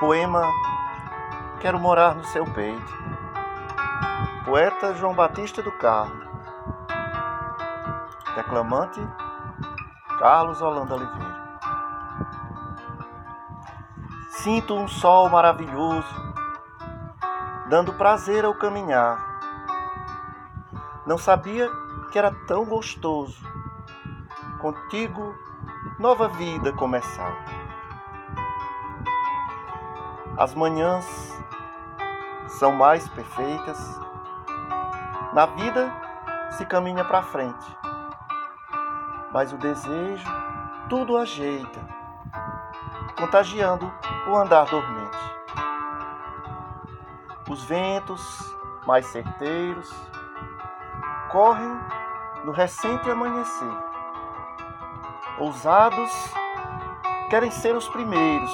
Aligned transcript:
Poema 0.00 0.42
Quero 1.60 1.78
morar 1.78 2.14
no 2.14 2.24
seu 2.24 2.46
peito. 2.46 2.98
Poeta 4.46 4.94
João 4.94 5.14
Batista 5.14 5.62
do 5.62 5.70
Carmo. 5.72 6.18
Declamante 8.34 8.98
Carlos 10.18 10.62
Holanda 10.62 10.94
Oliveira. 10.94 11.60
Sinto 14.30 14.74
um 14.74 14.88
sol 14.88 15.28
maravilhoso, 15.28 16.08
dando 17.68 17.92
prazer 17.92 18.46
ao 18.46 18.54
caminhar. 18.54 19.18
Não 21.06 21.18
sabia 21.18 21.70
que 22.10 22.18
era 22.18 22.32
tão 22.46 22.64
gostoso. 22.64 23.46
Contigo, 24.62 25.34
nova 25.98 26.26
vida 26.28 26.72
começar. 26.72 27.36
As 30.40 30.54
manhãs 30.54 31.04
são 32.48 32.72
mais 32.72 33.06
perfeitas. 33.10 33.78
Na 35.34 35.44
vida 35.44 35.92
se 36.52 36.64
caminha 36.64 37.04
para 37.04 37.22
frente, 37.22 37.78
mas 39.34 39.52
o 39.52 39.58
desejo 39.58 40.26
tudo 40.88 41.18
ajeita, 41.18 41.78
contagiando 43.18 43.92
o 44.28 44.34
andar 44.34 44.64
dormente. 44.64 45.18
Os 47.46 47.62
ventos 47.64 48.56
mais 48.86 49.04
certeiros 49.08 49.94
correm 51.30 51.78
no 52.46 52.52
recente 52.52 53.10
amanhecer. 53.10 53.76
Ousados 55.38 56.10
querem 57.28 57.50
ser 57.50 57.76
os 57.76 57.86
primeiros 57.90 58.50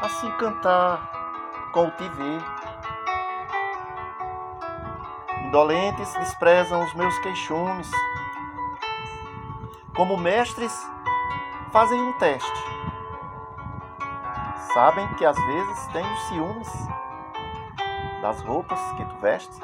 assim 0.00 0.30
cantar 0.32 1.10
com 1.72 1.86
o 1.86 1.90
te 1.90 2.08
ver. 2.08 2.42
Indolentes 5.44 6.12
desprezam 6.14 6.82
os 6.82 6.94
meus 6.94 7.16
queixumes. 7.18 7.90
Como 9.94 10.16
mestres, 10.16 10.72
fazem 11.72 12.00
um 12.00 12.12
teste. 12.14 12.64
Sabem 14.72 15.06
que 15.14 15.24
às 15.24 15.36
vezes 15.36 15.86
tenho 15.88 16.16
ciúmes 16.28 16.68
das 18.22 18.40
roupas 18.42 18.80
que 18.92 19.04
tu 19.04 19.16
veste. 19.16 19.60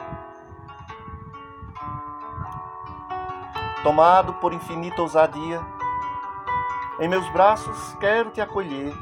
Tomado 3.83 4.35
por 4.35 4.53
infinita 4.53 5.01
ousadia, 5.01 5.65
em 6.99 7.09
meus 7.09 7.29
braços 7.31 7.95
quero 8.01 8.31
te 8.31 8.41
acolher 8.41 8.93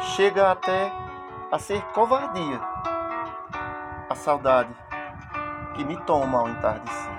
chega 0.00 0.50
até 0.50 0.92
a 1.52 1.58
ser 1.58 1.82
covardia 1.92 2.60
a 4.08 4.14
saudade 4.14 4.74
que 5.74 5.84
me 5.84 5.96
toma 6.04 6.38
ao 6.38 6.48
entardecer. 6.48 7.18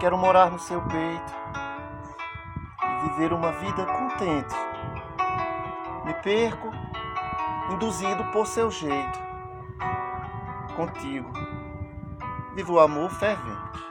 Quero 0.00 0.18
morar 0.18 0.50
no 0.50 0.58
seu 0.58 0.80
peito 0.82 1.32
e 2.82 3.08
viver 3.08 3.32
uma 3.32 3.52
vida 3.52 3.84
contente. 3.84 4.54
Me 6.04 6.14
perco, 6.14 6.70
induzido 7.72 8.24
por 8.32 8.46
seu 8.46 8.70
jeito. 8.70 9.18
Contigo, 10.74 11.30
vivo 12.54 12.74
o 12.74 12.80
amor 12.80 13.10
fervente. 13.10 13.89